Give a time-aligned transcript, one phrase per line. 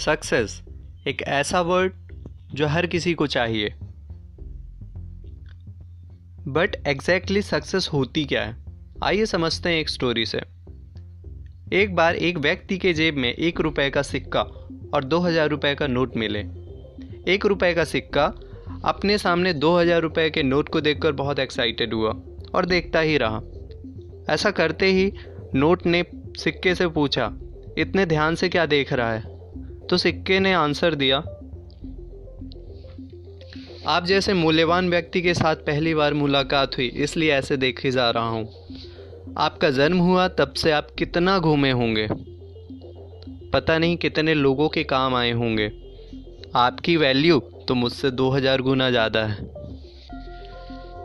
[0.00, 0.52] Success
[1.08, 1.92] एक ऐसा word
[2.54, 3.68] जो हर किसी को चाहिए।
[6.48, 8.54] बट एग्जैक्टली सक्सेस होती क्या है?
[9.04, 10.38] आइए समझते हैं एक स्टोरी से।
[11.72, 14.42] एक बार एक व्यक्ति के जेब में एक रुपए का सिक्का
[14.94, 16.40] और दो हज़ार रुपये का नोट मिले।
[17.32, 18.24] एक रुपए का सिक्का
[18.84, 22.10] अपने सामने दो हज़ार रुपये के नोट को देखकर बहुत एक्साइटेड हुआ
[22.54, 23.40] और देखता ही रहा।
[24.34, 25.12] ऐसा करते ही
[25.54, 26.04] नोट ने
[26.38, 27.30] सिक्के से पूछा,
[27.78, 29.29] इतने ध्यान से क्या देख रहा है?
[29.90, 31.18] तो सिक्के ने आंसर दिया।
[33.88, 38.28] आप जैसे मूल्यवान व्यक्ति के साथ पहली बार मुलाकात हुई, इसलिए ऐसे देखे जा रहा
[38.28, 38.48] हूँ।
[39.38, 42.06] आपका जन्म हुआ, तब से आप कितना घूमे होंगे?
[43.52, 45.70] पता नहीं कितने लोगों के काम आए होंगे।
[46.56, 47.38] आपकी वैल्यू
[47.68, 49.48] तो मुझसे दो हज़ार गुना ज़्यादा है।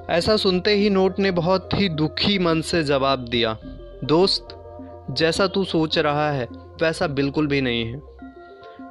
[0.09, 3.57] ऐसा सुनते ही नोट ने बहुत ही दुखी मन से जवाब दिया,
[4.03, 4.47] दोस्त,
[5.11, 6.47] जैसा तू सोच रहा है,
[6.81, 8.01] वैसा बिल्कुल भी नहीं है।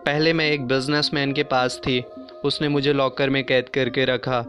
[0.07, 2.01] पहले मैं एक बिजनेसमैन के पास थी।
[2.45, 4.45] उसने मुझे लॉकर में कैद करके रखा।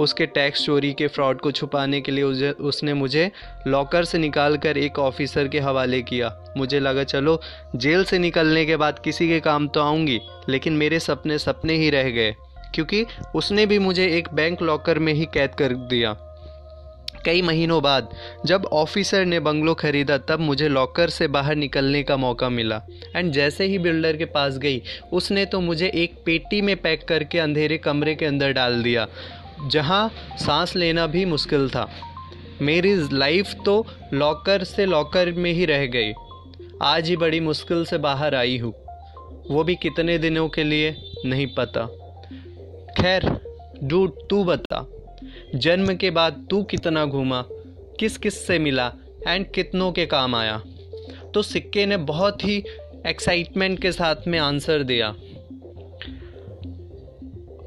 [0.00, 3.30] उसके टैक्स चोरी के फ्रॉड को छुपाने के लिए उसने मुझे
[3.66, 7.40] लॉकर से निकाल कर एक ऑफिसर के हवाले किया। मुझे लगा, चलो,
[7.76, 11.90] जेल से निकलने के बाद किसी के काम तो आऊँगी, लेकिन मेरे सपने सपने ही
[11.90, 12.34] रह गए,
[12.74, 16.16] क्योंकि उसने भी मुझे एक बैंक लॉकर में ही कैद कर दिया।
[17.24, 18.08] कई महीनों बाद,
[18.46, 22.80] जब ऑफिसर ने बंगलो खरीदा, तब मुझे लॉकर से बाहर निकलने का मौका मिला।
[23.16, 27.38] एंड जैसे ही बिल्डर के पास गई, उसने तो मुझे एक पेटी में पैक करके
[27.38, 29.06] अंधेरे कमरे के अंदर डाल दिया,
[29.66, 31.88] जहाँ सांस लेना भी मुश्किल था।
[32.62, 36.12] मेरी लाइफ तो लॉकर से लॉकर में ही रह गई।
[36.82, 38.72] आज ही बड़ी मुश्किल से बाहर आई हूँ।
[39.50, 40.94] वो भी कितने दिनों के लिए?
[41.24, 41.86] नहीं पता।
[42.98, 43.24] खैर,
[43.82, 44.86] डूड, तू बता।
[45.54, 47.44] जन्म के बाद तू कितना घूमा,
[48.00, 48.92] किस किस से मिला
[49.28, 50.62] एंड कितनों के काम आया।
[51.34, 52.64] तो सिक्के ने बहुत ही
[53.06, 55.14] एक्साइटमेंट के साथ में आंसर दिया।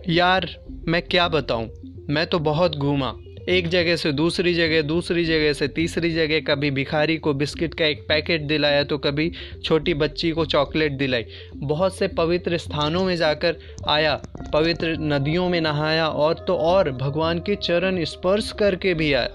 [0.09, 0.49] यार,
[0.87, 1.69] मैं क्या बताऊँ?
[2.09, 3.13] मैं तो बहुत घूमा।
[3.49, 7.85] एक जगह से दूसरी जगह दूसरी जगह से तीसरी जगह, कभी भिखारी को बिस्किट का
[7.85, 9.31] एक पैकेट दिलाया तो कभी
[9.63, 11.25] छोटी बच्ची को चॉकलेट दिलाई।
[11.55, 13.55] बहुत से पवित्र स्थानों में जाकर
[13.87, 14.21] आया,
[14.53, 19.29] पवित्र नदियों में नहाया, और तो और भगवान के चरण स्पर्श करके भी आया।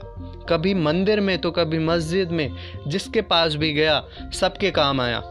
[0.48, 2.50] कभी मंदिर में तो कभी मस्जिद में,
[2.88, 5.22] जिसके पास भी गया, सबके काम आया।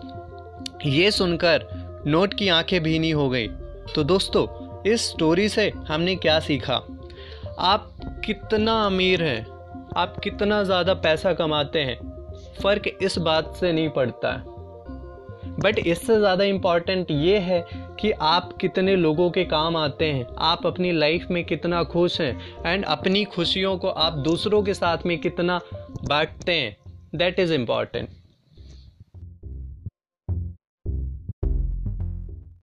[0.86, 1.66] ये सुनकर
[2.08, 3.48] नोट की आँखें भीनी हो गई।
[3.96, 4.46] तो दोस्तों,
[4.92, 6.82] इस स्टोरी से हमने क्या सीखा?
[7.60, 7.96] आप
[8.26, 9.46] कितना अमीर हैं।
[9.98, 11.98] आप कितना ज़्यादा पैसा कमाते हैं।
[12.64, 14.32] फ़र्क इस बात से नहीं पड़ता।
[15.60, 17.66] बट इससे ज़्यादा इंपॉर्टेंट ये है
[18.00, 22.64] कि आप कितने लोगों के काम आते हैं। आप अपनी लाइफ में कितना खुश हैं।
[22.66, 25.60] एंड अपनी खुशियों को आप दूसरों के साथ में कितना
[26.04, 26.76] बांटते हैं।
[27.16, 28.10] That is important